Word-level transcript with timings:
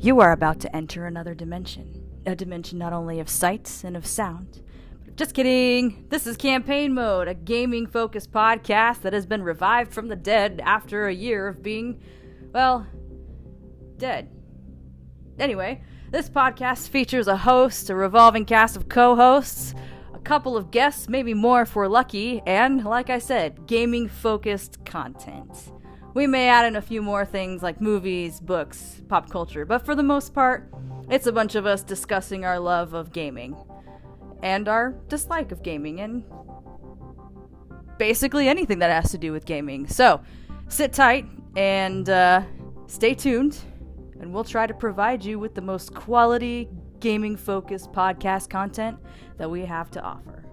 You 0.00 0.20
are 0.20 0.30
about 0.30 0.60
to 0.60 0.76
enter 0.76 1.06
another 1.06 1.34
dimension. 1.34 2.20
A 2.24 2.36
dimension 2.36 2.78
not 2.78 2.92
only 2.92 3.18
of 3.18 3.28
sight 3.28 3.82
and 3.84 3.96
of 3.96 4.06
sound. 4.06 4.62
Just 5.16 5.34
kidding. 5.34 6.06
This 6.08 6.24
is 6.24 6.36
Campaign 6.36 6.94
Mode, 6.94 7.26
a 7.26 7.34
gaming 7.34 7.84
focused 7.88 8.30
podcast 8.30 9.02
that 9.02 9.12
has 9.12 9.26
been 9.26 9.42
revived 9.42 9.92
from 9.92 10.06
the 10.06 10.14
dead 10.14 10.62
after 10.64 11.08
a 11.08 11.12
year 11.12 11.48
of 11.48 11.64
being, 11.64 12.00
well, 12.52 12.86
dead. 13.96 14.30
Anyway, 15.36 15.82
this 16.12 16.30
podcast 16.30 16.90
features 16.90 17.26
a 17.26 17.36
host, 17.36 17.90
a 17.90 17.96
revolving 17.96 18.44
cast 18.44 18.76
of 18.76 18.88
co 18.88 19.16
hosts, 19.16 19.74
a 20.14 20.20
couple 20.20 20.56
of 20.56 20.70
guests, 20.70 21.08
maybe 21.08 21.34
more 21.34 21.62
if 21.62 21.74
we're 21.74 21.88
lucky, 21.88 22.40
and, 22.46 22.84
like 22.84 23.10
I 23.10 23.18
said, 23.18 23.66
gaming 23.66 24.06
focused 24.06 24.84
content. 24.84 25.72
We 26.14 26.26
may 26.26 26.48
add 26.48 26.66
in 26.66 26.76
a 26.76 26.82
few 26.82 27.02
more 27.02 27.24
things 27.24 27.62
like 27.62 27.80
movies, 27.80 28.40
books, 28.40 29.02
pop 29.08 29.30
culture, 29.30 29.64
but 29.64 29.84
for 29.84 29.94
the 29.94 30.02
most 30.02 30.34
part, 30.34 30.68
it's 31.10 31.26
a 31.26 31.32
bunch 31.32 31.54
of 31.54 31.66
us 31.66 31.82
discussing 31.82 32.44
our 32.44 32.58
love 32.58 32.92
of 32.94 33.12
gaming 33.12 33.56
and 34.42 34.68
our 34.68 34.92
dislike 35.08 35.52
of 35.52 35.62
gaming 35.62 36.00
and 36.00 36.24
basically 37.98 38.48
anything 38.48 38.78
that 38.78 38.90
has 38.90 39.10
to 39.10 39.18
do 39.18 39.32
with 39.32 39.44
gaming. 39.44 39.86
So 39.86 40.20
sit 40.68 40.92
tight 40.92 41.26
and 41.56 42.08
uh, 42.08 42.42
stay 42.86 43.14
tuned, 43.14 43.58
and 44.20 44.32
we'll 44.32 44.44
try 44.44 44.66
to 44.66 44.74
provide 44.74 45.24
you 45.24 45.38
with 45.38 45.54
the 45.54 45.62
most 45.62 45.94
quality 45.94 46.68
gaming 47.00 47.36
focused 47.36 47.92
podcast 47.92 48.48
content 48.48 48.98
that 49.36 49.50
we 49.50 49.64
have 49.64 49.90
to 49.92 50.02
offer. 50.02 50.44